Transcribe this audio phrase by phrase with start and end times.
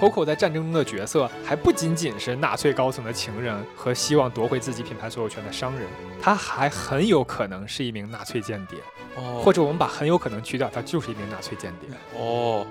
[0.00, 5.86] Coco 在战争中的角色还不仅仅是纳粹高层的情人和希望夺回自己品牌所有权的商人，
[6.22, 8.78] 他还很有可能是一名纳粹间谍，
[9.16, 11.90] 哦，或者我们把很有可能去掉，他就是一名纳粹间谍。
[12.18, 12.66] 哦，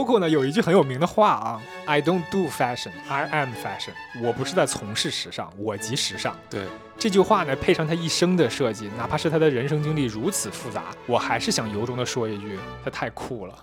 [0.00, 3.92] Coco 呢有一句很有名的话啊，I don't do fashion, I am fashion。
[4.22, 6.34] 我不是在从事时尚，我即时尚。
[6.48, 6.64] 对，
[6.98, 13.54] 这句话呢，配上他一生的设计，哪怕是他的人生经历如此复杂，我还是想由衷的说一句，他太酷了。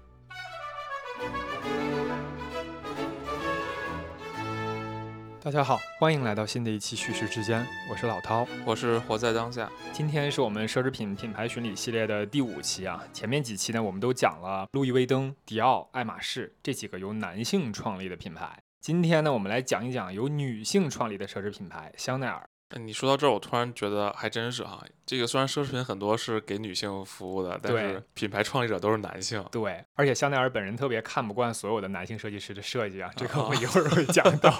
[5.47, 8.45] 大家好，欢迎来到新的一期叙事之间，我是老涛。
[8.65, 9.71] 我是活在当下。
[9.93, 13.01] 今天是我们奢侈品品牌巡礼系列的第五期啊。
[13.13, 18.61] 前面几期呢，我们都讲了路易威登、迪奥、爱马仕这几个由男性创立的品牌。
[18.81, 22.49] 今天呢，我们来讲一讲由女性创立的奢侈品牌香奈儿。
[22.69, 24.83] 呃你说到这儿，我突然觉得还真是哈。
[25.05, 29.43] 这个虽然奢侈品很多是给女性服务的，但是品牌创立者都是男性。
[29.51, 34.51] 对，而且香奈儿本人特别看不惯所有的男性设计师的设计啊，这个我哦一会儿会讲到。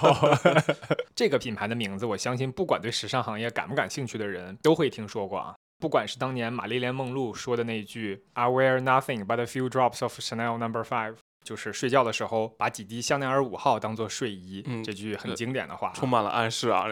[1.14, 5.54] 这个品牌的名字，我相信不管对时尚行业感不感兴趣的人都会听说过啊。
[5.80, 11.16] 不管是当年玛丽莲梦露说的那句 "I wear nothing but a few drops of Chanel Number Five"，
[11.48, 15.92] 就是睡觉的时候把几滴香奈儿五号当做睡衣，嗯这句很呃经典的话啊。
[15.94, 16.84] 充满了暗示啊！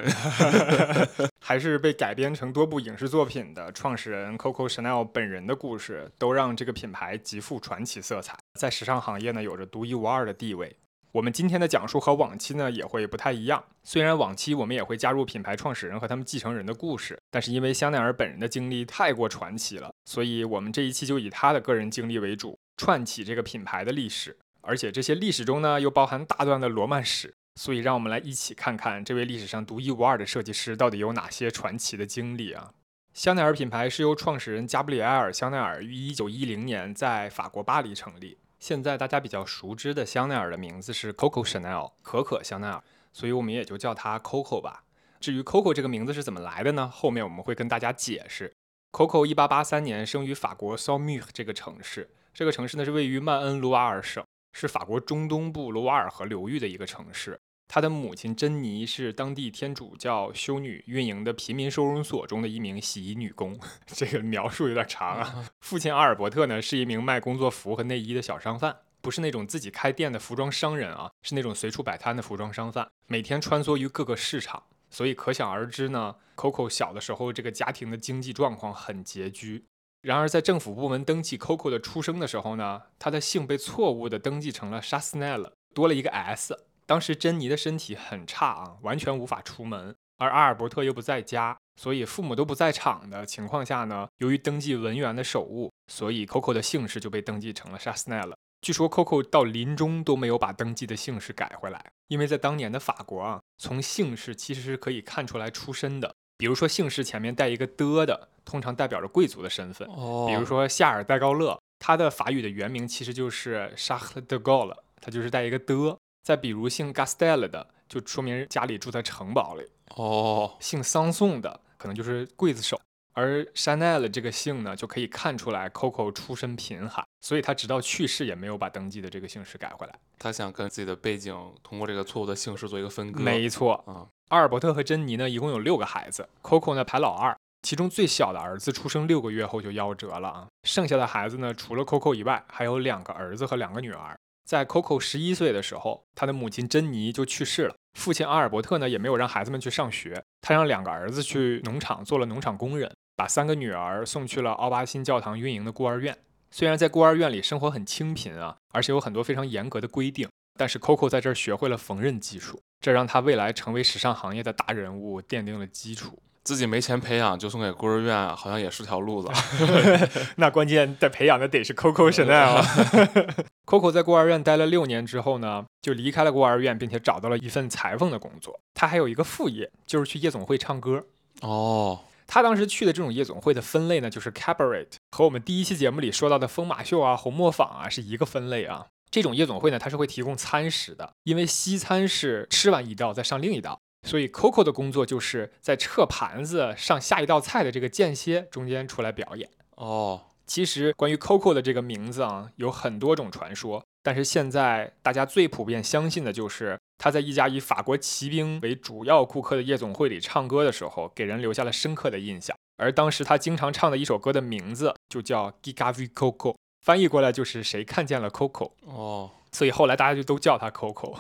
[1.45, 10.75] 还是被改编成多部影视作品的创始人 Coco Chanel 本人的故事，都让这个品牌极富传奇色彩，在时尚行业呢有着独一无二的地位。
[11.13, 32.73] 我们今天的讲述和往期呢也会不太一样，虽然往期我们也会加入品牌创始人和他们继承人的故事，但是因为香奈儿本人的经历太过传奇了，所以我们这一期就以他的个人经历为主，串起这个品牌的历史，而且这些历史中呢又包含大段的罗曼史，所以让我们来一起看看这位历史上独一无二的设计师到底有哪些传奇的经历啊！
[33.15, 38.37] 香奈儿品牌是由创始人加布里埃尔·香奈儿于1910年在法国巴黎成立。
[38.59, 44.83] 现在大家比较熟知的香奈儿的名字是 Coco Chanel，可可香奈儿，所以我们也就叫它 Coco 吧。
[45.21, 46.89] 至于 Coco 这个名字是怎么来的呢？
[46.93, 48.53] 后面我们会跟大家解释。
[48.93, 54.25] Coco 1883年生于法国 s a u m u r 这个城市，这个城市呢是位于曼恩卢瓦尔省，
[54.59, 57.39] 是法国中东部罗瓦尔河流域的一个城市。
[57.69, 65.51] 他的母亲珍妮是当地天主教修女运营的平民收容所中的一名洗衣女工， 这个描述有点长啊。
[65.61, 74.63] 父亲阿尔伯特呢是一名卖工作服和内衣的小商贩，不是那种自己开店的服装商人啊，是那种随处摆摊的服装商贩，每天穿梭于各个市场。
[74.89, 79.67] 所以可想而知呢，Coco 小的时候这个家庭的经济状况很拮据。
[80.07, 86.57] 然而在政府部门登记 Coco 的出生的时候呢，他的姓被错误的登记成了 Chasnel，多了一个 S。
[86.87, 98.33] 当时珍妮的身体很差啊，完全无法出门，而阿尔伯特又不在家，所以父母都不在场的情况下呢，由于登记文员的手误，所以 Coco 的姓氏就被登记成了 Chasnel。
[98.61, 106.15] 据说 Coco 到临终都没有把登记的姓氏改回来，因为在当年的法国啊，从姓氏其实是可以看出来出身的。
[106.39, 109.89] 比如说姓氏前面带一个的的，通常代表着贵族的身份。
[109.89, 115.99] 哦，比如说夏尔戴高乐，他的法语的原名其实就是 Charles de Gaulle，他就是带一个的。
[116.23, 119.65] 再比如姓 Gastel 的，就说明家里住在城堡里；
[119.95, 122.81] 哦，姓桑颂的，可能就是刽子手。
[123.17, 129.99] 而 Chanel 这个姓呢，就可以看出来 Coco 出身贫寒，所以他直到去世也没有把登记的这个姓氏改回来。
[130.19, 133.23] 他想跟自己的背景通过这个错误的姓氏做一个分割。
[133.23, 140.47] 没错，啊，阿尔伯特和珍妮呢，一共有六个孩子，Coco 呢排老二，其中最小的儿子出生六个月后就夭折了啊。
[140.65, 144.15] 剩下的孩子呢，除了 Coco 以外，还有两个儿子和两个女儿。
[144.45, 156.17] 在 Coco 十一岁的时候，他的母亲珍妮就去世了，父亲阿尔伯特呢也没有让孩子们去上学，他让两个儿子去农场做了农场工人，把三个女儿送去了奥巴辛教堂运营的孤儿院。
[156.51, 160.29] 虽然在孤儿院里生活很清贫啊，而且有很多非常严格的规定，
[160.59, 166.19] 但是 Coco 在这儿学会了缝纫技术，这让他未来成为时尚行业的大人物奠定了基础。
[166.45, 169.29] 自己没钱培养就送给孤儿院，好像也是条路子。
[170.37, 172.65] 那关键得培养的得是 Coco Chanel。
[173.67, 178.61] Coco 在孤儿院待了六年之后呢，就离开了孤儿院，并且找到了一份裁缝的工作。
[178.75, 181.05] 他还有一个副业，就是去夜总会唱歌。
[181.41, 188.87] 哦，他当时去的这种夜总会的分类呢，就是 cabaret，和我们第一期节目里说到的疯马秀啊、红磨坊啊是一个分类啊。
[189.11, 199.49] 这种夜总会呢，它是会提供餐食的，因为西餐是吃完一道再上另一道，所以 Coco 的工作就是在撤盘子、上下一道菜的这个间歇中间出来表演。
[199.77, 212.57] 哦，其实关于 Coco 的这个名字啊，有很多种传说，但是现在大家最普遍相信的就是他在一家以法国骑兵为主要顾客的夜总会里唱歌的时候，给人留下了深刻的印象。
[212.79, 216.53] 而当时他经常唱的一首歌的名字就叫《Giga V Coco》，
[216.83, 218.73] 翻译过来就是“谁看见了 Coco”。
[218.85, 221.17] 哦，所以后来大家就都叫他 Coco。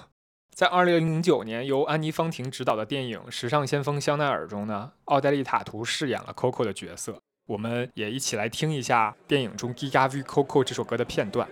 [0.55, 7.19] 在2009年由安妮·方婷执导的电影《时尚先锋香奈儿》中呢，奥黛丽·塔图饰演了 Coco 的角色。
[7.47, 11.49] 我们也一起来听一下电影中《Giga V Coco》这首歌的片段。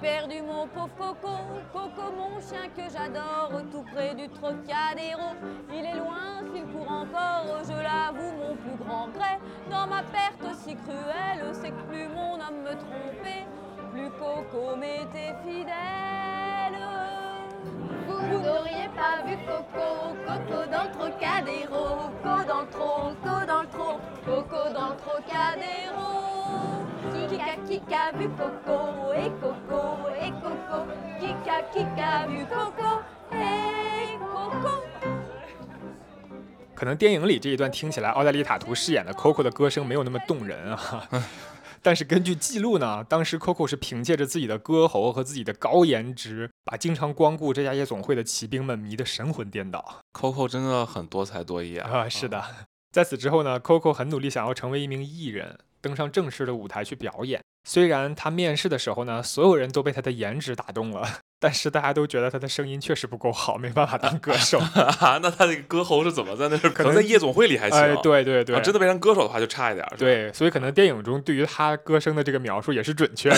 [0.00, 1.36] Perdu mon pauvre Coco,
[1.72, 5.34] Coco mon chien que j'adore, tout près du Trocadéro.
[5.72, 9.38] Il est loin, s'il court encore, je l'avoue, mon plus grand gré.
[9.70, 13.46] Dans ma perte si cruelle, c'est que plus mon homme me trompait,
[13.92, 15.74] plus Coco m'était fidèle.
[18.06, 23.68] Vous n'auriez pas vu Coco, Coco dans le Trocadéro, Coco dans le Coco dans le
[24.24, 26.35] Coco dans le Trocadéro.
[27.76, 30.86] Kika, Kika vu Coco, et Coco, et Coco,
[31.20, 34.80] Kika, Kika vu Coco, et Coco.
[36.74, 41.06] 可能电影里这一段听起来，奥黛丽·塔图饰演的 Coco 的歌声没有那么动人啊。
[41.82, 50.00] 但是根据记录呢，当时 Coco 是凭借着自己的歌喉和自己的高颜值，把经常光顾这家夜总会的骑兵们迷得神魂颠倒。
[50.14, 51.90] Coco 真的很多才多艺啊！
[51.90, 52.42] 啊，是的。
[52.90, 57.40] 在此之后呢，Coco 很努力想要成为一名艺人，登上正式的舞台去表演。
[57.68, 61.04] 虽然他面试的时候呢，所有人都被他的颜值打动了，
[61.40, 64.58] 但是大家都觉得他的声音确实不够好，没办法当歌手。
[64.58, 66.56] 啊， 那他这个歌喉是怎么在那？
[66.56, 67.78] 可能能在夜总会里还行。
[67.78, 69.96] 哎，对对对，啊真的变成歌手的话就差一点儿。
[69.96, 73.36] 对，所以可能电影中对于他歌声的这个描述也是准确的。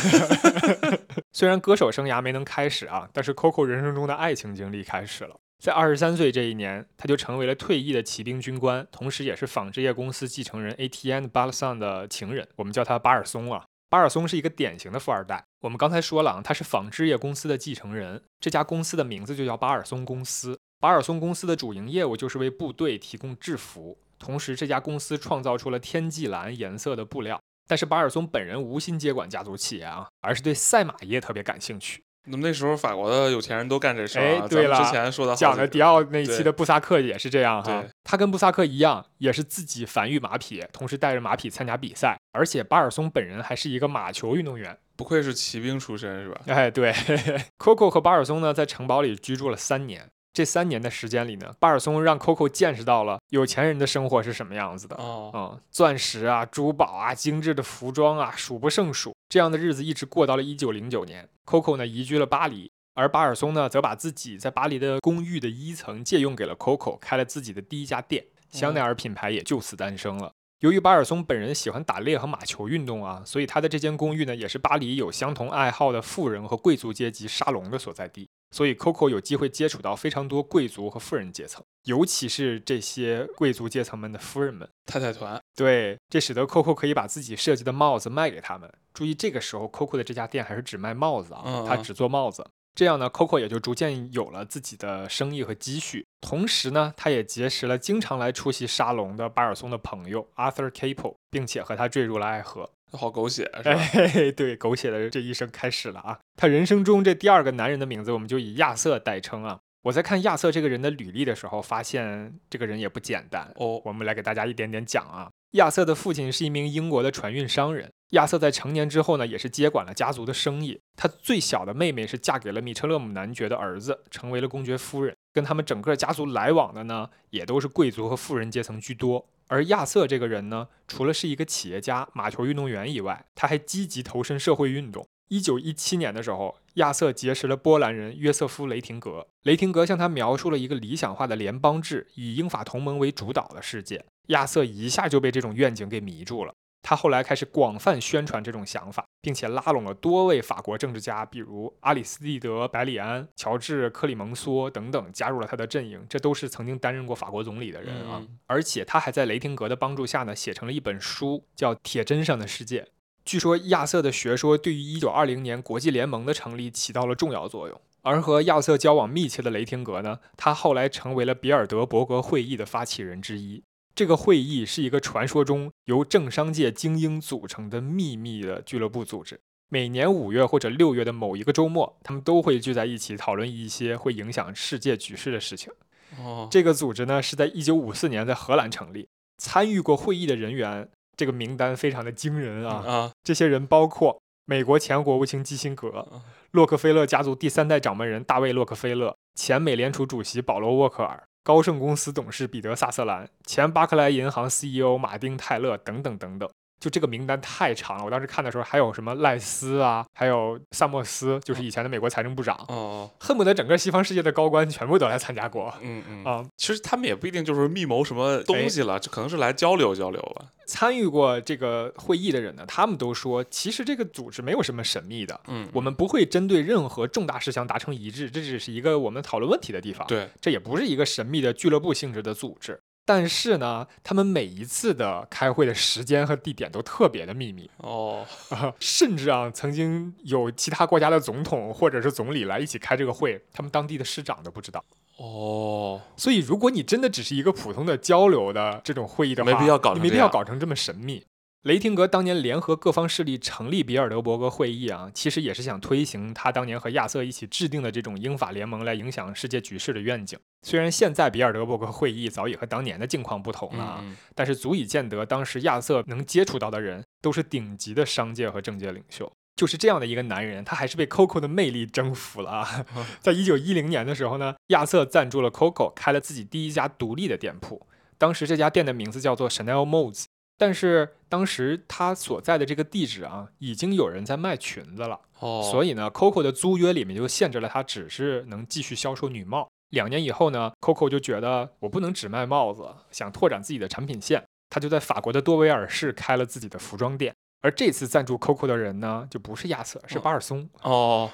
[1.33, 5.35] 虽然歌手生涯没能开始啊，但是 Coco 人生中的爱情经历开始了。
[5.59, 13.65] 在二十三岁这一年，他就成为了退役的骑兵军官，同时也是纺织业公司继承人 ATN Balsan 的情人，我们叫他巴尔松啊。
[13.91, 15.43] 巴尔松是一个典型的富二代。
[15.63, 20.57] 我们刚才说了啊，他是纺织业公司的继承人，这家公司的名字就叫巴尔松公司。
[20.79, 27.41] 巴尔松公司的主营业务就是为部队提供制服，同时这家公司创造出了天际蓝颜色的布料。
[27.67, 32.03] 但是巴尔松本人无心接管家族企业啊，而是对赛马业特别感兴趣。
[32.31, 34.43] 那么那时候法国的有钱人都干这事儿啊。
[34.43, 44.77] 哎对了之前说的讲的迪奥那一期的布萨克也是这样哈，他跟布萨克一样，也是自己繁育马匹，同时带着马匹参加比赛，而且巴尔松本人还是一个马球运动员。
[44.97, 46.41] 不愧是骑兵出身是吧？
[46.47, 46.93] 哎，对，
[47.59, 50.05] Coco 和巴尔松呢在城堡里居住了三年。
[50.39, 54.95] 这三年的时间里呢，巴尔松让 Coco 见识到了有钱人的生活是什么样子的。
[54.95, 59.13] 哦，嗯，钻石啊、珠宝啊、精致的服装啊，数不胜数。
[59.29, 70.31] 这样的日子一直过到了一九零九年，Coco 呢移居了巴黎，而巴尔松呢则把自己在巴黎的公寓的一层借用给了 Coco，开了自己的第一家店，香奈儿品牌也就此诞生了。
[70.61, 78.29] 由于巴尔松本人喜欢打猎和马球运动啊，所以他的这间公寓呢也是巴黎有相同爱好的富人和贵族阶级沙龙的所在地。
[78.51, 84.69] 所以 Coco 有机会接触到非常多贵族和富人阶层，尤其是这些贵族阶层们的夫人们。
[84.87, 88.73] 太太团对，这使得 Coco 可以把自己设计的帽子卖给他们。
[88.95, 92.45] 注意，这个时候 Coco 的这家店还是只卖帽子啊，他只做帽子。
[92.75, 96.07] 这样呢，Coco 也就逐渐有了自己的生意和积蓄。
[96.21, 102.71] 同时呢，他也结识了经常来出席沙龙的巴尔松的朋友 Arthur Capel，并且和他坠入了爱河。
[102.93, 103.81] 好狗血是吧？
[103.93, 106.19] 哎，对，狗血的这一生开始了啊！
[106.37, 109.59] 他人生中这第二个男人的名字，我们就以亚瑟代称啊。
[109.83, 113.51] 我在看亚瑟这个人的履历的时候，发现这个人也不简单。
[113.57, 115.31] 哦，我们来给大家一点点讲啊。
[115.53, 117.91] 亚瑟的父亲是一名英国的船运商人。
[118.11, 120.79] 亚瑟在成年之后呢，也是接管了家族的生意。
[120.97, 125.15] 他最小的妹妹是嫁给了米特勒姆男爵的儿子，成为了公爵夫人。
[125.33, 129.27] 跟他们整个家族来往的呢，也都是贵族和富人阶层居多。
[129.49, 135.07] 而亚瑟这个人呢，除了是一个企业家、马球运动员以外，他还积极投身社会运动。
[135.29, 139.27] 一九一七年的时候，亚瑟结识了波兰人约瑟夫·雷霆格。
[139.43, 144.05] 雷霆格向他描述了一个理想化的联邦制，以英法同盟为主导的世界。
[144.29, 146.55] 亚瑟一下就被这种愿景给迷住了。
[146.83, 156.07] 他后来开始广泛宣传这种想法，并且拉拢了多位法国政治家，比如阿里斯蒂德·百里安、乔治·克里蒙梭等等，加入了他的阵营。
[156.09, 158.19] 这都是曾经担任过法国总理的人啊。
[158.21, 162.81] 嗯而且他还在雷廷格的帮助下呢，写成了一本书，叫《铁针上的世界》。
[163.25, 167.79] 据说亚瑟的学说对于1920年国际联盟的成立起到了重要作用。
[168.01, 173.63] 而和亚瑟交往密切的雷廷格呢，他后来成为了比尔德伯格会议的发起人之一。
[173.99, 179.41] 这个会议是一个传说中由政商界精英组成的秘密的俱乐部组织。
[179.71, 185.73] 每年五月或者六月的某一个周末，他们都会聚在一起讨论一些会影响世界局势的事情。
[186.17, 192.75] 哦，这个组织呢是在一九五四年在荷兰成立，参与过会议的人员，这个名单非常的惊人啊！
[192.87, 206.47] 啊，这些人包括美国前国务卿基辛格嗯，洛克菲勒家族第三代掌门人大卫·洛克菲勒，前美联储主席保罗·沃克尔，高盛公司董事彼得·萨瑟兰，前巴克莱银行 CEO 马丁·泰勒等等等等。
[206.81, 216.45] 就这个名单太长了，我当时看的时候还有什么赖斯啊，还有萨默斯，就是以前的美国财政部长，哦，恨不得整个西方世界的高官全部都来参加过嗯嗯啊。
[216.57, 220.47] 其实他们也不一定就是密谋什么东西了，这可能是来交流交流吧。
[220.67, 232.79] 参与过这个会议的人呢，他们都说，其实这个组织没有什么神秘的，嗯，我们不会针对任何重大事项达成一致，这只是一个我们讨论问题的地方。，对，这也不是一个神秘的俱乐部性质的组织。
[233.09, 244.85] 但是呢，他们每一次的开会的时间和地点都特别的秘密哦，啊，甚至啊，曾经有其他国家的总统或者是总理来一起开这个会，他们当地的市长都不知道。
[245.17, 251.25] 哦，所以，如果你真的只是一个普通的交流的这种会议的话，没必要搞你没必要搞成这么神秘。
[251.63, 260.39] 雷霆格当年联合各方势力成立比尔德伯格会议啊，其实也是想推行他当年和亚瑟一起制定的这种英法联盟来影响世界局势的愿景。
[260.63, 269.31] 虽然现在比尔德伯格会议早已和当年的境况不同了啊，嗯，但是足以见得当时亚瑟能接触到的人都是顶级的商界和政界领袖。
[269.57, 272.87] 就是这样的一个男人，他还是被 Coco 的魅力征服了啊！
[273.21, 277.85] 在一九一零年的时候呢，亚瑟赞助了 Coco，开了自己第一家独立的店铺。
[278.17, 280.27] 当时这家店的名字叫做 Chanel Modes，
[280.59, 285.21] 但是当时他所在的这个地址啊，已经有人在卖裙子了。
[285.39, 289.69] 哦，所以呢，Coco 的租约里面就限制了他只是能继续销售女帽。
[289.91, 297.35] 两年以后呢，Coco 就觉得我不能只卖帽子，想拓展自己的产品线，他就在法国的多维尔市开了自己的服装店。
[297.61, 300.69] 而这次赞助 Coco 的人呢，就不是亚瑟，是巴尔松。
[300.83, 301.29] 哦，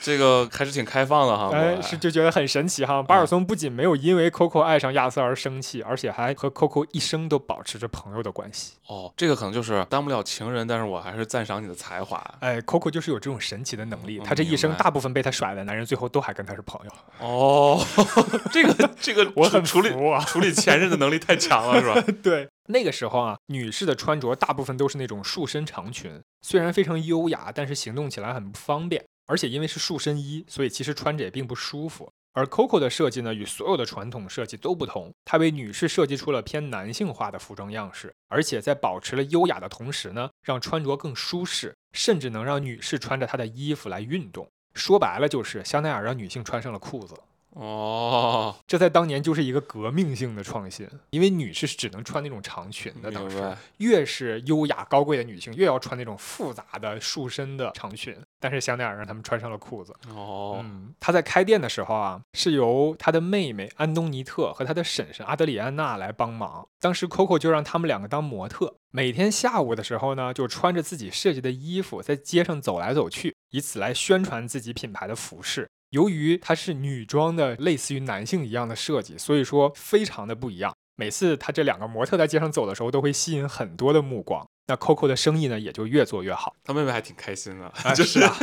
[0.00, 3.02] 这个还是挺开放的哈，哎，是就觉得很神奇哈。
[3.02, 8.74] 巴尔松不仅没有因为 Coco 爱上亚瑟而生气，而且还和 Coco 一生都保持着朋友的关系。
[8.86, 12.22] 哦，这个可能就是当不了情人，但是我还是赞赏你的才华。
[12.40, 16.92] 哎，Coco 就是有这种神奇的能力，嗯他这一生大部分被他甩的男人，最后都还跟他是朋友。
[17.26, 17.82] 哦，
[18.52, 19.90] 这个这个我很处理。
[20.26, 22.04] 处理前任的能力太强了，是吧？
[22.22, 29.04] 对，那个时候啊，女士的穿着大部分都是那种束身长裙，虽然非常优雅，但是行动起来很不方便。
[29.28, 32.08] 而且因为是束身衣，所以其实穿着也并不舒服。
[32.32, 44.46] 而 Coco 的设计呢，与所有的传统设计都不同，它为女士设计出了偏男性化的服装样式，而且在保持了优雅的同时呢，让穿着更舒适，甚至能让女士穿着她的衣服来运动。
[44.74, 47.16] 说白了就是香奈儿让女性穿上了裤子。
[47.58, 53.56] 哦，这在当年就是一个革命性的创新，因为女士是只能穿那种长裙的，当时。
[53.78, 58.14] 越是优雅高贵的女性，越要穿那种复杂的束身的长裙。
[58.38, 59.94] 但是香奈儿让他们穿上了裤子。
[60.10, 66.68] 哦，嗯，他在开店的时候啊，是由他的妹妹安东尼特和他的婶婶阿德里安娜来帮忙。
[66.78, 75.68] 当时 Coco 就让他们两个当模特，每天下午的时候呢，就穿着自己设计的衣服在街上走来走去，以此来宣传自己品牌的服饰。
[75.90, 80.74] 由于它是女装的，类似于男性一样的设计，所以说非常的不一样。
[80.96, 84.46] 每次他这两个模特在街上走的时候，都会吸引很多的目光。
[84.68, 86.54] 那 Coco 的生意呢，也就越做越好。
[86.64, 88.34] 他妹妹还挺开心的，啊， 就是啊，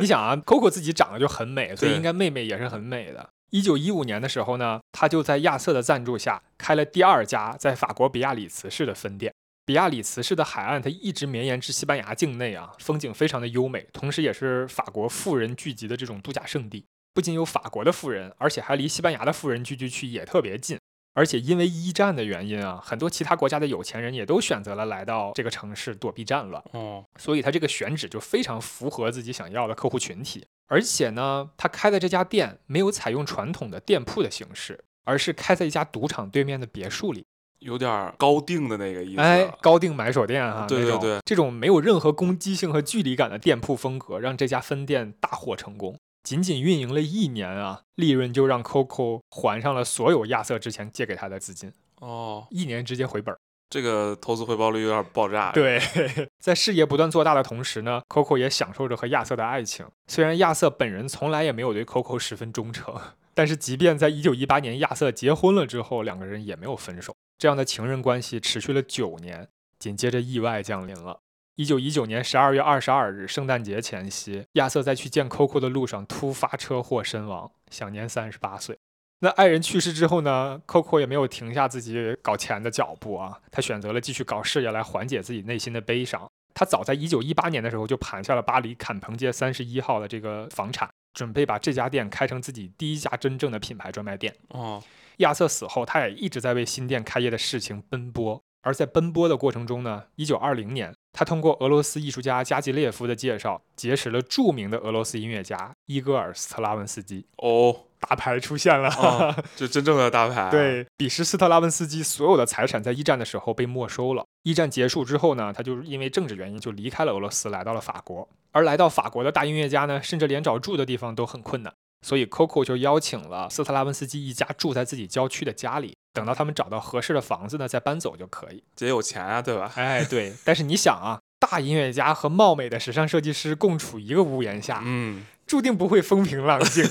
[0.00, 3.28] 你想啊，Coco 自己长得就很美，所以应该妹妹也是很美的。
[3.50, 9.32] 一九一五年的时候呢，他就在亚瑟的赞助下开了第二家在法国比亚里茨市的分店。
[9.70, 16.84] 比亚里茨市的海岸，它一直绵延至西班牙境内啊，风景非常的优美，同时也是法国富人聚集的这种度假胜地。
[17.14, 20.76] 不仅有法国的富人，而且还离西班牙的富人聚居区也特别近。
[21.14, 26.60] 而且因为一战的原因啊，很多其他国家的有钱人也都选择了来到这个城市躲避战乱。
[26.72, 30.44] 哦，所以他这个选址就非常符合自己想要的客户群体。
[30.66, 37.24] 而且呢，他开的这家店没有采用传统的店铺的形式，而是开在一家赌场对面的别墅里。
[37.60, 39.20] 有点儿高定的那个意思。
[39.20, 45.96] 哎，高定买手店哈、对对对这种没有任何攻击性和距离感的店铺风格，让这家分店大获成功。
[46.22, 53.38] 仅仅运营了一年啊，利润就让 Coco 还上了所有亚瑟之前借给他的资金，哦，一年直接回本儿。
[53.70, 55.80] 这个投资回报率有点爆炸。，对，
[56.38, 59.86] 在事业不断做大的同时呢，Coco 也享受着和亚瑟的爱情。
[60.08, 62.94] 虽然亚瑟本人从来也没有对 Coco 十分忠诚，
[63.32, 67.14] 但是即便在1918年亚瑟结婚了之后，两个人也没有分手。
[67.40, 71.20] 这样的情人关系持续了九年，紧接着意外降临了。
[71.56, 78.78] 1919年12月22日，圣诞节前夕，亚瑟在去见 Coco 的路上突发车祸身亡，享年38岁。
[79.20, 86.30] 那爱人去世之后呢，Coco 也没有停下自己搞钱的脚步啊，他选择了继续搞事业来缓解自己内心的悲伤。
[86.52, 94.34] 他早在1918年的时候就盘下了巴黎坎彭街三十一号的这个房产，准备把这家店开成自己第一家真正的品牌专卖店。
[94.48, 94.82] 哦，
[95.20, 98.42] 亚瑟死后，他也一直在为新店开业的事情奔波。
[98.62, 107.24] 而在奔波的过程中呢，一九二零年，他通过俄罗斯艺术家加吉列夫的介绍，结识了著名的俄罗斯音乐家伊戈尔·斯特拉文斯基。
[107.38, 110.50] 哦，大牌出现了，啊，这真正的大牌。
[110.52, 114.26] 对，彼时斯特拉文斯基所有的财产在一战的时候被没收了。
[114.42, 118.28] 一战结束之后呢，他就是因为政治原因就离开了俄罗斯，来到了法国。
[118.52, 121.72] 而来到法国的大音乐家呢，甚至连找住的地方都很困难，
[122.06, 128.62] 所以 Coco 就邀请了斯特拉文斯基一家住在自己郊区的家里，等到他们找到合适的房子呢，再搬走就可以。
[128.74, 129.70] 姐有钱啊，对吧？
[129.76, 136.84] 哎，对，但是你想啊，大音乐家和貌美的时尚设计师共处一个屋檐下，嗯，注定不会风平浪静。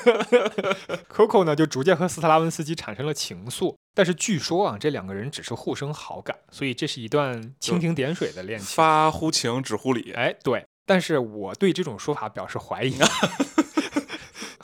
[1.12, 8.68] Coco 呢，就逐渐和斯特拉文斯基产生了情愫，但是据说啊，这两个人只是互生好感，所以这是一段蜻蜓点水的恋情。
[8.68, 10.12] 发乎情，止乎礼。
[10.12, 12.96] 哎，对，但是我对这种说法表示怀疑。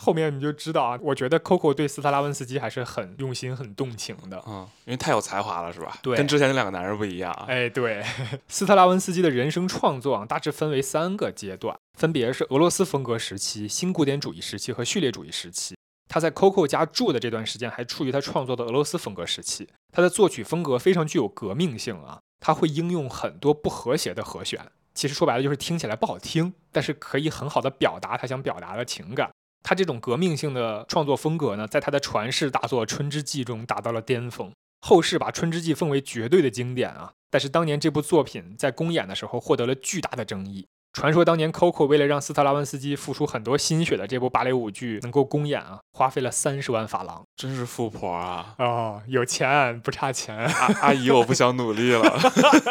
[0.02, 4.42] 后面你就知道啊，我觉得 Coco 对斯特拉文斯基还是很用心、很动情的。
[4.48, 5.96] 嗯，因为太有才华了，是吧？
[6.02, 7.44] 对跟之前那两个男人不一样啊。
[7.46, 8.04] 哎，对，
[8.48, 15.76] 斯特拉文斯基的人生创作啊，大致分为三个阶段，分别是俄罗斯风格时期、新古典主义时期和序列主义时期。
[16.08, 19.68] 他在 Coco 家住的这段时间，还处于他创作的俄罗斯风格时期。
[19.92, 24.60] 他的作曲风格非常具有革命性啊，他会应用很多不和谐的和弦，
[24.94, 29.30] 其实说白了就是听起来不好听，但是可以很好的表达他想表达的情感。
[29.62, 34.52] 他这种革命性的创作风格呢，在他的传世大作《春之祭》中达到了巅峰。
[34.80, 40.66] 后世把《春之祭》奉为绝对的经典啊，但是当年这部作品在公演的时候获得了巨大的争议。
[40.92, 47.22] 传说当年 Coco 为了让斯特拉文斯基付出很多心血的这部芭蕾舞剧能够公演啊，花费了三十万法郎。
[47.34, 48.54] 真是富婆啊！
[48.58, 50.36] 哦，有钱不差钱。
[50.36, 52.18] 阿阿姨，我不想努力了。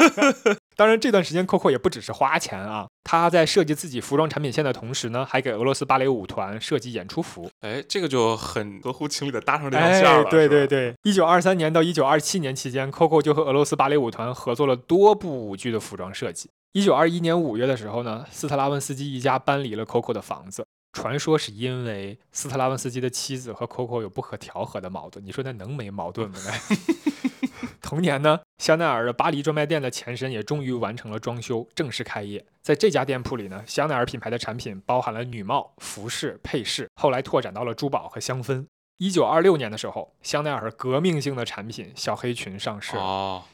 [0.77, 7.49] 当然，这段时间 Coco 也不只是花钱啊，他在设计自己服装产品线的同时呢，还给俄罗斯芭蕾舞团设计演出服。
[7.61, 16.49] 哎，这个就很合乎情理的搭上这条哎线了。，对对，对，一九二三年到一九二七年期间，Coco 就和俄罗斯芭蕾舞团合作了多部舞剧的服装设计。
[16.73, 25.25] 一九二一年五月的时候呢，斯特拉文斯基一家搬离了 Coco 的房子，传说是因为斯特拉文斯基的妻子和 Coco 有不可调和的矛盾。
[25.25, 26.37] 你说那能没矛盾吗？
[26.41, 32.45] 那 同年呢，香奈儿的巴黎专卖店的前身也终于完成了装修，正式开业。
[32.61, 38.65] 在这家店铺里呢，香奈儿品牌的产品包含了女帽、服饰、配饰，后来拓展到了珠宝和香氛。
[38.97, 42.95] 一九二六年的时候，香奈儿革命性的产品小黑裙上市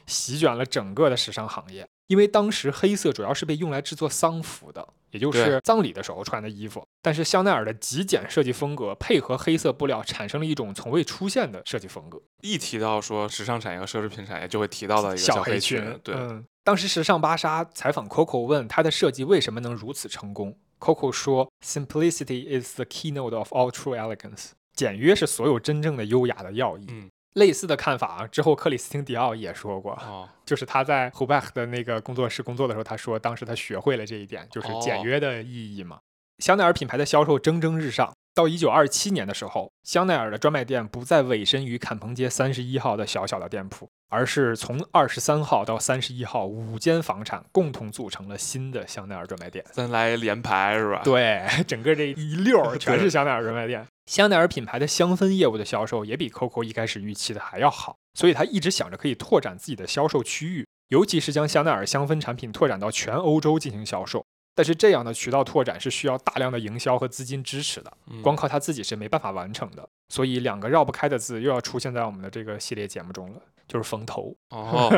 [0.06, 1.84] 席卷了整个的时尚行业。
[2.08, 6.82] 因为当时黑色主要是被用来制作丧服的，也就是葬礼的时候穿的衣服。
[7.00, 12.20] 但是香奈儿的极简设计风格配合黑色布料，产生了一种从未出现的设计风格。
[12.42, 26.86] 一提到说时尚产业和奢侈品产业，就会提到的一个小黑裙，对，嗯，当时时尚芭莎采访 Coco 问她的设计为什么能如此成功，Coco 说：“Simplicity is the keynote of all true elegance。”简约是所有真正的优雅的要义。
[26.88, 35.98] 嗯，类似的看法啊，之后克里斯汀迪奥也说过，哦， 就是他在 h u b a c 的那个工作室工作的时候，他说当时他学会了这一点，就是简哦约的意义嘛。
[36.38, 49.64] 香奈儿品牌的销售蒸蒸日上，到一九二七年的时候，香奈儿的专卖店不再委身于坎彭街三十一号的小小的店铺，而是从二十三号到三十一号五间房产共同组成了新的香奈儿专卖店。
[49.72, 53.84] 咱来连排是吧？，对，整个这一溜儿 全是香奈儿专卖店。
[54.08, 64.24] 香奈儿品牌的香氛业务的销售也比 Coco 一开始预期的还要好，所以他一直想着可以拓展自己的销售区域，尤其是将香奈儿香氛产品拓展到全欧洲进行销售。
[64.54, 69.86] 但是这样的渠道拓展是需要大量的营销和资金支持的，嗯光靠他自己是没办法完成的。
[70.08, 74.34] 所以两个绕不开的字又要出现在我们的这个系列节目中了，就是风投。
[74.48, 74.88] 哦，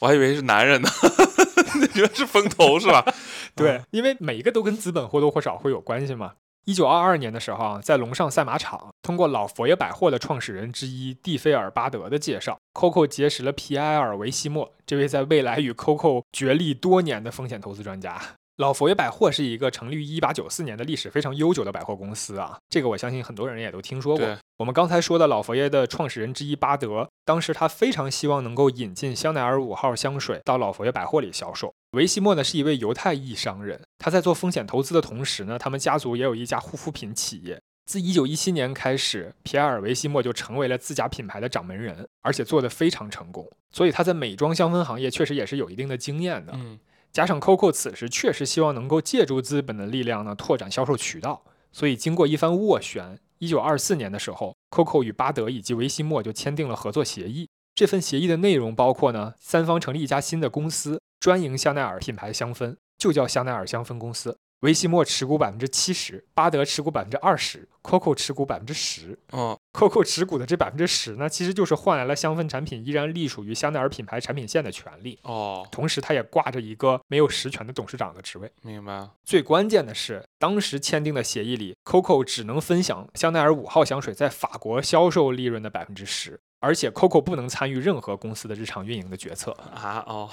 [0.00, 0.88] 我还以为是男人呢，
[1.80, 3.06] 你觉得是风投是吧？
[3.54, 6.32] 对，因为每一个都跟资本或多或少会有关系嘛。
[6.66, 18.20] 一九二二年的时候啊，在龙上赛马场，通过老佛爷百货的创始人之一蒂菲尔巴德的介绍，Coco 结识了皮埃尔维西莫这位在未来与 Coco 角力多年的风险投资专家。
[18.56, 24.26] 老佛爷百货是一个成立于一八九四年的历史非常悠久的百货公司啊，这个我相信很多人也都听说过。
[24.56, 31.72] 我们刚才说的老佛爷的创始人之一巴德，当时他非常希望能够引进香奈儿五号香水到老佛爷百货里销售。
[31.96, 37.58] 维西莫呢是一位犹太裔商人，他在做风险投资的同时呢，他们家族也有一家护肤品企业。
[37.86, 43.50] 自1917年开始，皮埃尔·维西莫就成为了自家品牌的掌门人，而且做得非常成功。
[43.70, 46.52] 所以他在美妆香氛行业确实也是有一定的经验的。
[46.54, 46.78] 嗯，
[47.12, 51.44] 加上 Coco 此时确实希望能够借助资本的力量呢，拓展销售渠道。
[51.72, 57.48] 所以经过一番斡旋，一九二四年的时候，Coco 与巴德以及维西莫就签订了合作协议。
[57.74, 64.36] 这份协议的内容包括呢，三方成立一家新的公司，专营香奈儿品牌香氛，就叫香奈儿香氛公司。
[64.60, 69.16] 维西莫持股百分之七十，巴德持股百分之二十，Coco 持股百分之十。
[69.32, 75.18] 哦，，Coco 持股的这百分之十呢，其实就是换来了香氛产品依然隶属于香奈儿品牌产品线的权利。
[75.24, 78.50] 哦，同时，他也挂着一个没有实权的董事长的职位。
[78.62, 79.06] 明白。
[79.24, 89.52] 最关键的是，当时签订的协议里，Coco 只能分享香奈儿五号香水在法国销售利润的百分之十，而且 Coco 不能参与任何公司的日常运营的决策。
[89.52, 90.30] 啊哦，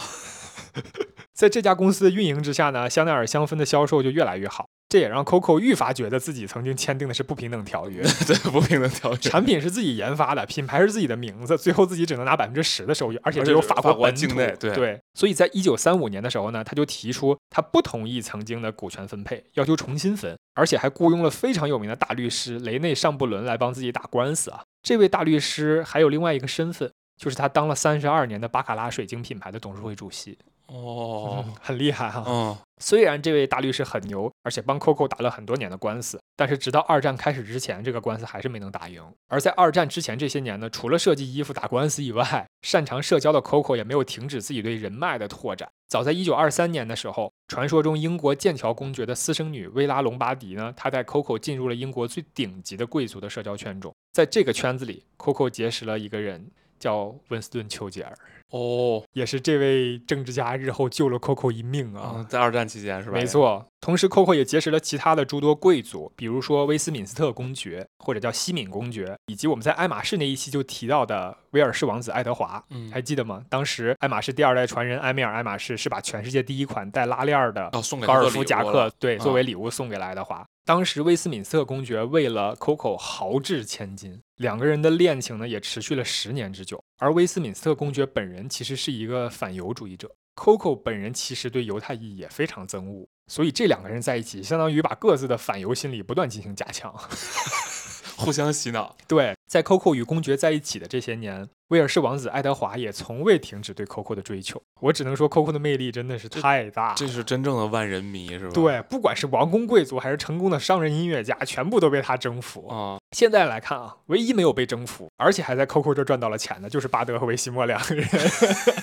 [1.43, 4.65] 在这家公司的运营之下呢，香奈儿香氛的销售就越来越好。
[4.87, 24.61] 这也让 Coco 愈发觉得自己曾经签订的是不平等条约， 对不平等条约，产品是自己研发的，品牌是自己的名字，最后自己只能拿百分之十的收益，而且而只有法国本土境内对对，所以在一九三五年的时候呢，他就提出他不同意曾经的股权分配，要求重新分，而且还雇佣了非常有名的大律师雷内尚布伦来帮自己打官司啊。
[24.81, 39.03] 这位大律师还有另外一个身份，就是他当了三十二年的巴卡拉水晶品牌的董事会主席，哦， 很厉害哈、嗯，虽然这位大律师很牛，而且帮 Coco 打了很多年的官司，但是直到二战开始之前，这个官司还是没能打赢。
[39.27, 45.69] 而在二战之前这些年呢，除了设计衣服、打官司以外，擅长社交的 Coco 也没有停止自己对人脉的拓展。
[45.87, 53.93] 早在1923年的时候，传说中英国剑桥公爵的私生女薇拉·隆巴迪呢，她带 Coco 进入了英国最顶级的贵族的社交圈中。
[54.13, 56.49] 在这个圈子里，Coco 结识了一个人，
[56.79, 58.17] 叫温斯顿·丘吉尔，
[58.53, 62.13] 哦，也是这位政治家日后救了 Coco 一命啊。
[62.17, 63.17] 嗯，在二战期间是吧？
[63.17, 73.43] 没，错，同时 Coco 也结识了其他的诸多贵族，比如说威斯敏斯特公爵，或者叫西敏公爵，以及我们在爱马仕那一期就提到的威尔士王子爱德华，嗯，还记得吗？
[73.49, 77.71] 当时爱马仕第二代传人埃米尔·爱马仕是把全世界第一款带拉链儿的
[78.05, 80.45] 高尔夫夹克了，对，啊作为礼物送给了爱德华。
[80.65, 86.81] 当时威斯敏斯特公爵为了 Coco 豪掷千金，两个人的恋情呢也持续了十年之久。
[86.99, 96.93] 而威斯敏斯特公爵本人其实是一个反犹主义者，Coco 本人其实对犹太裔也非常憎恶，所以这两个人在一起，相当于把各自的反犹心理不断进行加强。
[98.15, 98.95] 互相洗脑。
[99.05, 104.61] 对，在 Coco 与公爵在一起的这些年，威尔士王子爱德华也从未停止对 Coco 的追求。
[104.79, 106.93] 我只能说，Coco 的魅力真的是太大了。
[106.95, 108.51] 这是真正的万人迷是吧？
[108.53, 112.67] 对，不管是王公贵族还是成功的商人、音乐家，全部都被他征服。
[112.67, 118.07] 啊，现在来看啊，唯一没有被征服，而且还在 Coco 这赚到了钱的，就是巴德和维西莫两个人。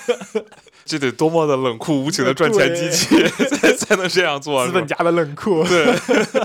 [0.85, 4.67] 这得多么的冷酷无情的赚钱机器才才能这样做？
[4.67, 5.63] 资本家的冷酷。
[5.63, 5.95] 对。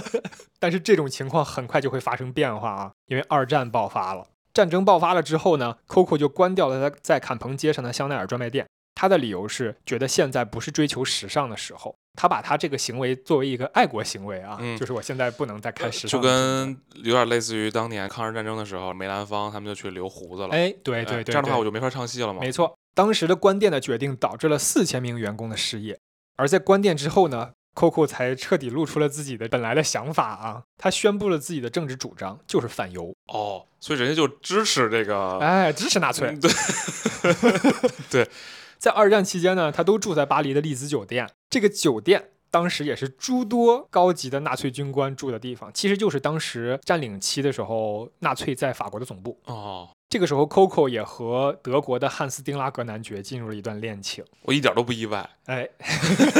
[0.60, 4.28] 但是这种情况很快就会发生变化啊，因为二战爆发了。
[4.56, 8.65] 战争爆发了之后呢，Coco 就关掉了他在坎彭街上的香奈儿专卖店。
[8.96, 11.94] 他的理由是觉得现在不是追求时尚的时候。
[12.18, 16.22] 他把他这个行为作为一个爱国行为啊，嗯就是我现在不能再开时就。
[16.22, 16.70] 跟
[17.04, 20.50] 有点类似于当年抗日战争的时候，梅兰芳他们就去留胡子了。
[20.52, 22.39] 哎，对哎对对，这样的话我就没法唱戏了嘛。
[22.39, 26.00] 没错，当时的关店的决定导致了四千名员工的失业，
[26.38, 35.38] 而在关店之后呢，Coco 才彻底露出了自己的本来的想法啊，他宣布了自己的政治主张，就是反犹，哦，所以人家就支持这个。
[35.38, 36.30] 哎，支持纳粹。
[36.30, 36.40] 嗯
[38.10, 38.28] 对，
[38.80, 42.30] 在二战期间呢，他都住在巴黎的丽兹酒店，这个酒店。
[42.52, 49.38] 当时也是诸多高级的纳粹军官住的地方，其实就是当时占领期的时候，纳粹在法国的总部。
[49.44, 54.24] 哦，这个时候，Coco 也和德国的汉斯·丁拉格男爵进入了一段恋情。
[54.44, 55.30] 我一点都不意外。
[55.46, 55.68] 哎，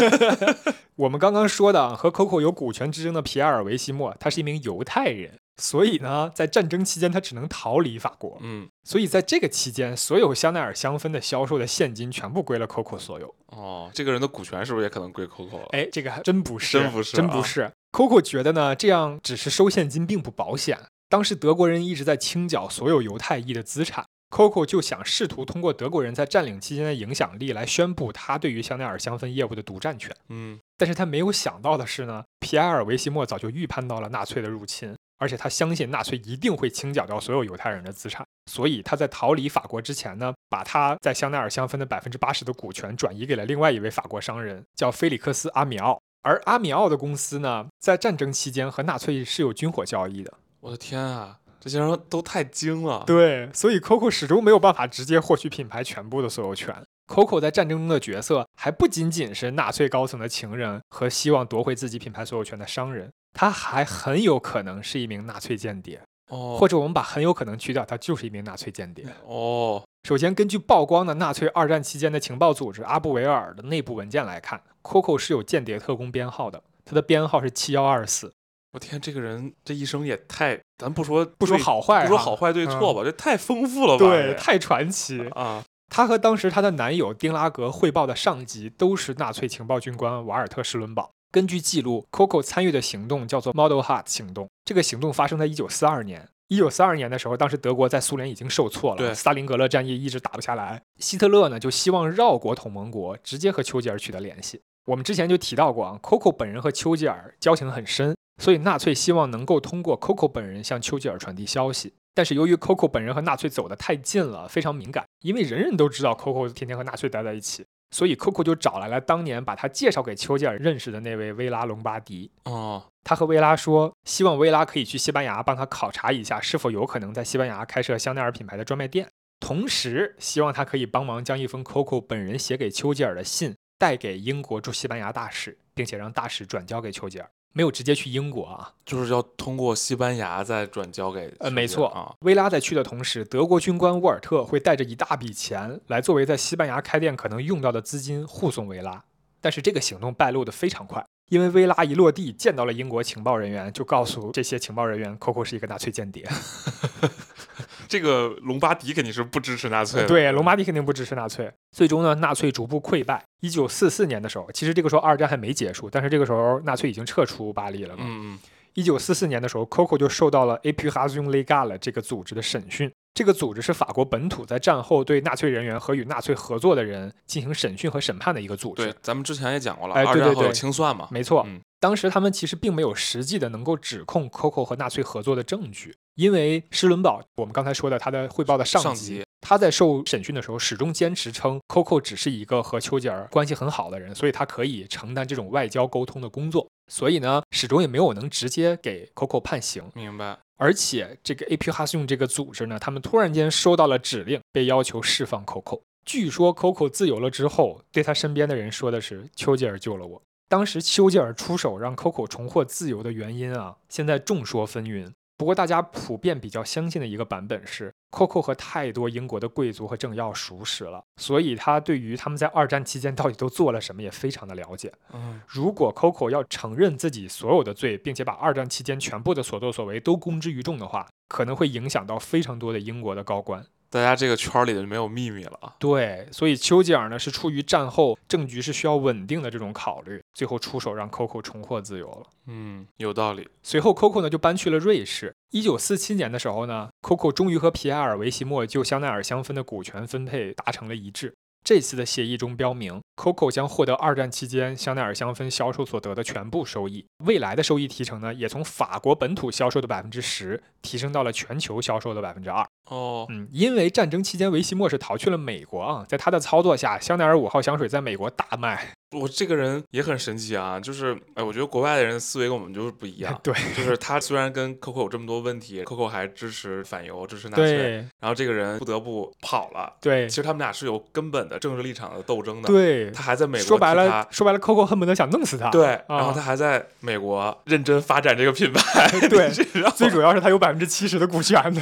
[0.95, 8.38] 我们刚刚说的和 Coco 有股权之争的皮埃尔·维西莫，他是一名犹太人，所以呢，在战争期间他只能逃离法国。
[8.41, 13.34] 嗯，所以在这个期间，所有香奈儿香氛的销售的现金全部归了 Coco 所有。
[13.47, 15.67] 哦，这个人的股权是不是也可能归 Coco 了？
[15.71, 17.71] 哎，这个还真不是，真不是啊真不是。
[17.91, 20.78] Coco 觉得呢，这样只是收现金并不保险。
[21.10, 24.06] 当时德国人一直在清缴所有犹太裔的资产。
[24.32, 30.13] Coco 就想试图通过德国人在占领期间的影响力来宣布他对于香奈儿香氛业务的独占权。
[30.28, 46.02] 嗯，但是他没有想到的是呢，皮埃尔·维西莫早就预判到了纳粹的入侵，而且他相信纳粹一定会清缴掉所有犹太人的资产，所以他在逃离法国之前呢，把他在香奈儿香氛的百分之八十的股权转移给了另外一位法国商人，叫菲利克斯·阿米奥。
[46.24, 50.34] 而阿米奥的公司呢，在战争期间和纳粹是有军火交易的。
[50.65, 53.04] 我的天啊，这些人都太精了。
[53.06, 56.75] 对，所以 Coco 始终没有办法直接获取品牌全部的所有权。
[57.06, 69.06] Coco 在战争中的角色还不仅仅是纳粹高层的情人和希望夺回自己品牌所有权的商人，他还很有可能是一名纳粹间谍，哦，或者我们把很有可能去掉，他就是一名纳粹间谍。
[69.28, 78.34] 哦，首先，根据曝光的纳粹二战期间的情报组织阿布维尔的内部文件来看，Coco 是有间谍特工编号的，他的编号是七幺二四。
[78.75, 84.05] 我天，这个人这一生也太，咱不说不说好坏哈不说好坏对错吧，这太丰富了吧？
[84.05, 85.25] 对，太传奇。
[85.29, 91.09] 啊，她和当时她的男友丁拉格汇报的上级都是纳粹情报军官瓦尔特·施伦堡。
[91.31, 94.49] 根据记录，Coco 参与的行动叫做 Model Heart 行动。
[94.65, 100.81] 这个行动发生在1942年，一九四二年的时候，当时德国在苏联已经受挫了，对斯大林格勒战役一直打不下来。
[100.99, 104.59] 希特勒呢就希望绕过同盟国，直接和丘吉尔取得联系。
[104.85, 111.93] 我们之前就提到过啊，Coco 本人和丘吉尔交情很深，所以纳粹希望能够通过 Coco 本人向丘吉尔传递消息。
[112.13, 122.32] 但是由于 Coco 本人和纳粹走得太近了，非常敏感，因为人人都知道 Coco 天天和纳粹待在一起，所以 Coco 就找来了当年把他介绍给丘吉尔认识的那位薇拉·隆巴迪。
[122.45, 129.10] 哦，他和薇拉说，希望薇拉可以去西班牙帮他考察一下，是否有可能在西班牙开设香奈儿品牌的专卖店。
[129.41, 137.30] 同时，希望他可以帮忙将一封 Coco 本人写给丘吉尔的信带给英国驻西班牙大使，并且让大使转交给丘吉尔。
[137.56, 138.74] 没有直接去英国啊。
[138.86, 149.04] 就是要通过西班牙再转交给呃，没错啊，薇拉在去的同时，德国军官沃尔特会带着一大笔钱来作为在西班牙开店可能用到的资金护送薇拉。
[149.39, 156.27] 但是这个行动败露的非常快，因为薇拉一落地见到了英国情报人员，就告诉这些情报人员，Coco 是一个纳粹间谍。
[157.88, 161.51] 这个隆巴迪肯定是不支持纳粹的，对，隆巴迪肯定不支持纳粹。
[161.71, 163.23] 最终呢，纳粹逐步溃败。
[163.41, 168.03] 一九四四年的时候，其实这个时候二战还没结束，但是这个时候纳粹已经撤出巴黎了嘛。
[168.05, 168.39] 嗯嗯，
[168.73, 172.91] 一九四四年的时候，Coco 就受到了 Appellation Legale 这个组织的审讯。
[173.15, 178.84] 这个组织是法国本土在战后对纳粹人员和与纳粹合作的人进行审讯和审判的一个组织。
[178.84, 199.84] 对，咱们之前也讲过了，哎对对对二战后有清算嘛，没错，嗯当时他们其实并没有实际的能够指控 Coco 和纳粹合作的证据，因为施伦堡，我们刚才说的他的汇报的上级，上级他在受审讯的时候始终坚持称 Coco 只是一个和丘吉尔关系很好的人，所以他可以承担这种外交沟通的工作，所以呢，始终也没有能直接给 Coco 判刑。
[199.93, 205.82] 明白，而且这个 AP 哈斯用这个组织呢，他们突然间收到了指令，被要求释放 Coco。
[206.06, 215.12] 据说 Coco 自由了之后，对他身边的人说的是：“丘吉尔救了我。”当时丘吉尔出手让 Coco 重获自由的原因啊，现在众说纷纭。
[215.38, 224.93] 不过大家普遍比较相信的一个版本是，Coco 和太多英国的贵族和政要熟识了，所以他对于他们在二战期间到底都做了什么也非常的了解。
[225.12, 233.65] 嗯，如果 Coco 要承认自己所有的罪，并且把二战期间全部的所作所为都公之于众的话，可能会影响到非常多的英国的高官。
[233.89, 242.26] 大家这个圈儿里就没有秘密了啊，对，所以丘吉尔呢是出于战后政局是需要稳定的这种考虑，最后出手让 Coco 重获自由了。
[242.48, 245.34] 嗯，有道理，随后，Coco 呢就搬去了瑞士。
[245.52, 251.34] 一九四七年的时候呢，Coco 终于和皮埃尔·维西莫就香奈儿香氛的股权分配达成了一致。
[251.63, 257.04] 这次的协议中标明，Coco 将获得二战期间香奈儿香氛销售所得的全部收益。
[257.24, 262.67] 未来的收益提成呢，也从法国本土销售的百分之十提升到了全球销售的百分之二。
[262.88, 268.93] 哦，嗯，因为战争期间维西莫是逃去了美国啊，在他的操作下，香奈儿五号香水在美国大卖。
[269.15, 285.69] 我这个人也很神奇啊，就是，哎，我觉得国外的人思维跟我们就是不一样， 对就是他虽然跟 Coco 有这么多问题，Coco 还支持反犹，支持纳粹，对然后这个人不得不跑了，对其实他们俩是有根本的政治立场的斗争的，对，他还在美国说白了，说白了，Coco 恨不得想弄死他。
[285.69, 289.50] 对，啊然后他还在美国认真发展这个品牌， 对
[289.95, 291.82] 最主要是他有百分之七十的股权的。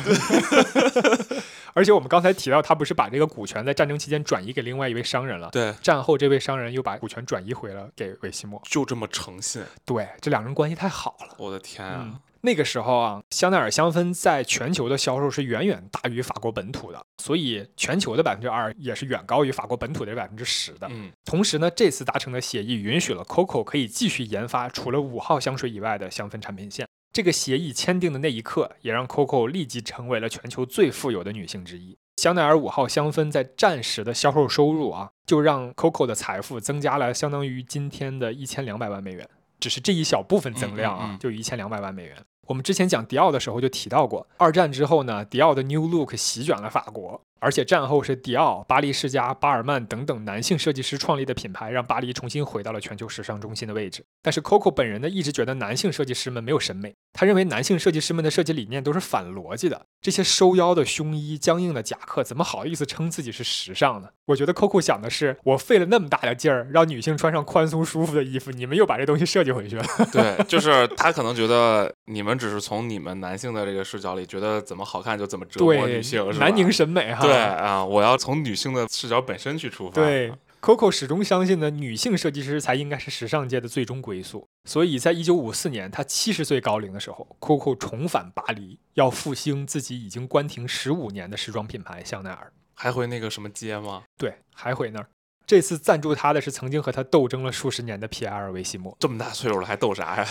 [1.74, 5.50] 而且我们刚才提到，他不是把这个股权在战争期间转移给另外一位商人了？
[5.52, 8.62] 对，战后这位商人又把股权转移回了给维西莫。
[8.66, 11.36] 就这么诚信，对，这两人关系太好了。
[11.38, 12.02] 我的天啊！
[12.04, 20.88] 嗯，那个时候啊，香奈儿香氛在全球的销售是远远大于法国本土的，所以全球的百分之二也是远高于法国本土的百分之十的。
[20.92, 26.88] 嗯，同时呢，这次达成的协议允许了 Coco 可以继续研发除了五号香水以外的香氛产品线。
[27.14, 31.96] 这个协议签订的那一刻，也让 Coco 立即成为了全球最富有的女性之一。
[32.18, 39.30] 香奈儿五号香氛在战时的销售收入啊，就让 Coco 的财富增加了相当于今天的一千两百万美元。
[39.60, 42.18] 只是这一小部分增量啊，嗯嗯嗯就一千两百万美元。
[42.48, 54.02] 我们之前讲迪奥的时候就提到过，二战之后呢，迪奥的 New Look 席卷了法国，而且战后是迪奥、巴黎世家、巴尔曼等等男性设计师创立的品牌，让巴黎重新回到了全球时尚中心的位置。
[54.22, 59.86] 但是 Coco 本人呢，一直觉得男性设计师们没有审美，他认为男性设计师们的设计理念都是反逻辑的。
[60.02, 64.08] 这些收腰的胸衣、僵硬的夹克，怎么好意思称自己是时尚呢？
[64.26, 69.86] 我觉得 Coco 想的是，我费了那么大的劲儿，让女性穿上宽松舒服的衣服，你们又把这东西设计回去了。
[70.14, 76.46] 对，就是他可能觉得你们只是从你们男性的这个视角里，觉得怎么好看就怎么折磨对女性，是吧？
[76.46, 77.22] 南宁审美哈。
[77.22, 79.96] 对 啊，我要从女性的视角本身去出发。
[79.96, 84.48] 对，Coco 始终相信呢，女性设计师才应该是时尚界的最终归宿。
[84.66, 92.54] 所以在一九五四年，她七十岁高龄的时候，Coco 重返巴黎，要复兴自己已经关停十五年的时装品牌香奈儿。
[92.76, 94.04] 还回那个什么街吗？
[94.18, 95.08] 对，还回那儿。
[95.46, 98.96] 这次赞助他的是曾经和他斗争了数十年的皮埃尔·维西莫。
[99.00, 100.28] 这么大岁数了还斗啥呀？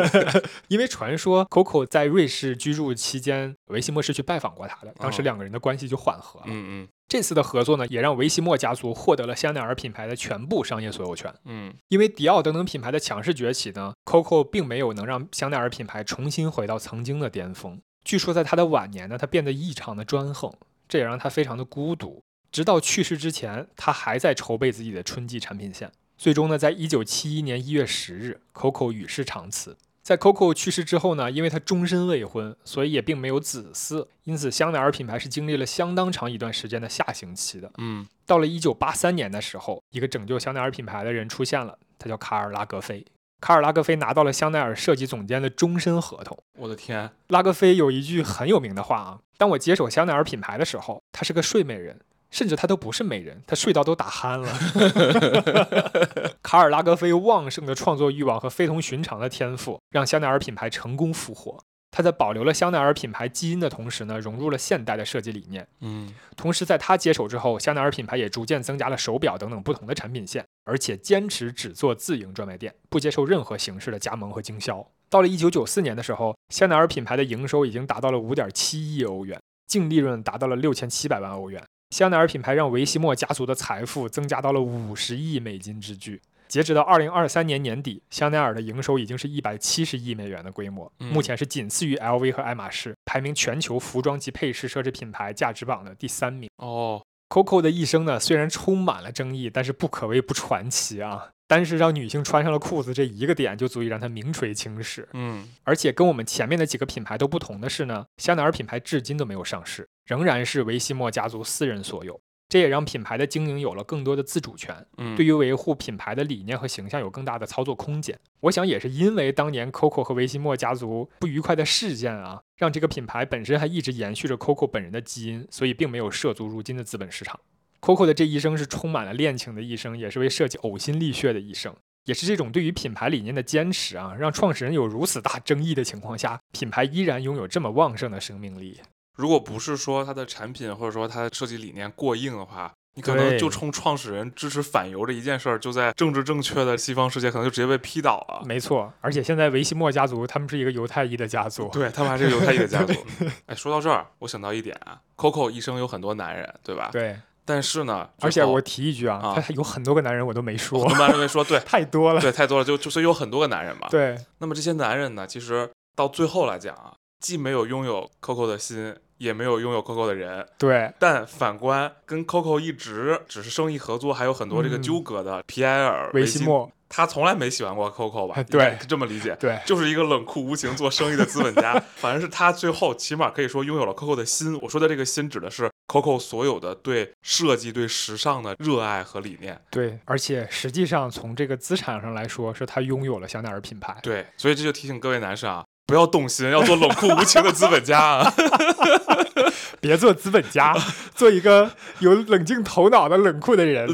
[0.68, 6.46] 因为传说 Coco 在瑞士居住期间，维西莫是去拜访过他的，当时哦两个人的关系就缓和了。
[6.48, 11.32] 嗯这次的合作呢，也让维西莫家族获得了香奈儿品牌的全部商业所有权。
[11.44, 17.80] 嗯因为迪奥等等品牌的强势崛起呢，Coco 并没有能让香奈儿品牌重新回到曾经的巅峰。
[18.04, 20.52] 据说在他的晚年呢，他变得异常的专横，
[20.88, 22.22] 这也让他非常的孤独。
[22.56, 25.92] 直到去世之前，他还在筹备自己的春季产品线。
[26.16, 29.76] 最终呢，在一九七一年一月十日，Coco 与世长辞。
[30.02, 37.70] 在 Coco 去世之后呢，因为他终身未婚，所以也并没有子嗣，因此香奈儿品牌是经历了相当长一段时间的下行期的。
[37.76, 43.04] 嗯到了一九八三年的时候，一个拯救香奈儿品牌的人出现了，他叫卡尔拉格菲。
[43.42, 46.38] 卡尔拉格菲拿到了香奈儿设计总监的终身合同。
[46.58, 56.34] 我的天，拉格菲有一句很有名的话啊：“当我接手香奈儿品牌的时候，他是个睡美人，甚至他都不是美人，他睡到都打鼾了。
[56.42, 61.62] ”卡尔拉格菲旺盛的创作欲望和非同寻常的天赋，让香奈儿品牌成功复活。
[61.90, 65.66] 他在保留了香奈儿品牌基因的同时呢，融入了现代的设计理念。
[65.80, 74.86] 嗯同时，在他接手之后，香奈儿品牌也逐渐增加了手表等等不同的产品线，而且坚持只做自营专卖店，不接受任何形式的加盟和经销。
[75.08, 81.64] 到了1994年的时候，香奈儿品牌的营收已经达到了5.7亿欧元，净利润达到了6700万欧元。
[81.90, 86.20] 香奈儿品牌让维西莫家族的财富增加到了五十亿美金之巨。
[86.48, 96.48] 截止到二零二三年年底，香奈儿的营收已经是一百七十亿美元的规模，嗯目前是仅次于 LV 和爱马仕，排名全球服装及配饰奢侈品牌价值榜的第三名。
[96.58, 101.30] 哦 Coco 的一生呢，虽然充满了争议，但是不可谓不传奇啊。
[101.48, 105.08] 单是让女性穿上了裤子这一个点，就足以让她名垂青史。
[105.12, 112.18] 嗯而且跟我们前面的几个品牌都不同的是呢，香奈儿品牌至今都没有上市，仍然是维西莫家族私人所有。
[112.48, 118.16] 这也让品牌的经营有了更多的自主权，嗯，对于维护品牌的理念和形象有更大的操作空间。
[118.38, 127.40] 我想也是因为当年 Coco 和维西莫家族不愉快的事件啊，让这个品牌本身还一直延续着 Coco 本人的基因，所以并没有涉足如今的资本市场。
[127.80, 131.74] Coco 的这一生是充满了恋情的一生，也是为设计呕心沥血的一生。
[132.04, 138.80] 也是这种对于品牌理念的坚持啊，让创始人有如此大争议的情况下，品牌依然拥有这么旺盛的生命力。
[139.16, 148.42] 如果不是说它的产品或者说它的设计理念过硬的话，你可能就冲创始人支持反犹这一件事儿，就在政治正确的西方世界可能就直接被批倒了。
[148.46, 152.94] 没错，而且现在维希莫家族他们是一个犹太裔的家族，对他们还是犹太裔的家族。
[153.46, 156.88] 哎，说到这儿，我想到一点啊，Coco 一生有很多男人，对吧？
[156.90, 162.20] 对，但是呢，而且我提一句啊，啊他有很多个男人我都没说，我们认为说对 太多了。
[162.20, 163.88] 对太多了，就就所以有很多个男人嘛。
[163.90, 170.46] 对，那么这些男人呢，其实到最后来讲啊，既没有拥有 Coco 的心，也没有拥有 Coco 的人。
[170.58, 178.42] 对，但反观跟 Coco 一直只是生意合作，还有很多这个嗯纠葛的皮埃尔维西，莫，他从来没喜欢过 Coco 吧？
[178.44, 179.36] 对应该这么理解。
[179.40, 184.58] 对，就是一个冷酷无情做生意的资本家， 反正是他最后起码可以说拥有了 Coco 的心。
[184.60, 189.60] 我说的这个心指的是 Coco 所有的对设计、对时尚的热爱和理念。
[189.70, 193.96] 对，而且实际上从这个资产上来说，是他拥有了香奈儿品牌。
[194.02, 198.34] 对，所以这就提醒各位男士啊，不要动心， 要做冷酷无情的资本家啊。
[199.80, 200.74] 别做资本家，
[201.14, 201.70] 做一个
[202.00, 203.88] 有冷静头脑的冷酷的人。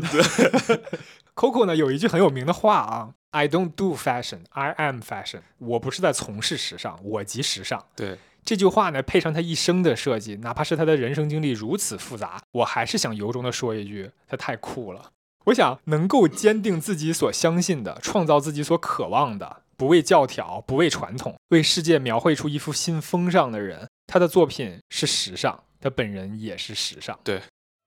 [1.34, 5.40] Coco 呢有一句很有名的话啊，I don't do fashion, I am fashion。
[5.58, 7.84] 我不是在从事时尚，我即时尚。
[7.96, 15.10] 对，这句话呢，配上他一生的设计，哪怕是他的人生经历如此复杂，我还是想由衷的说一句，他太酷了。
[15.46, 27.18] 我想能够坚定自己所相信的，创造自己所渴望的，不畏教条，不畏传统，为世界描绘出一幅新风尚的人，他的作品是时尚，他本人也是时尚。
[27.24, 27.42] 对。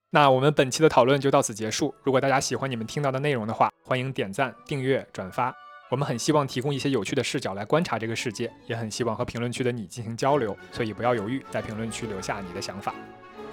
[0.09, 1.95] 那我们本期的讨论就到此结束。
[2.03, 5.55] 如果大家喜欢你们听到的内容的话，欢迎点赞、订阅、转发。
[5.89, 12.93] 我们很希望提供一些有趣的视角来观察这个世界，也很希望和评论区的你进行交流，所以不要犹豫，在评论区留下你的想法。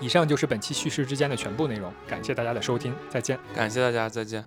[0.00, 3.38] 以上就是本期叙事之间的全部内容，感谢大家的收听，再见。
[3.54, 4.44] 感谢大家，再见。